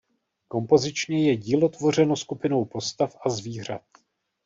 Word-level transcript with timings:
Kompozičně 0.47 1.27
je 1.27 1.37
dílo 1.37 1.69
tvořeno 1.69 2.15
skupinou 2.15 2.65
postav 2.65 3.15
a 3.25 3.29
zvířat. 3.29 3.81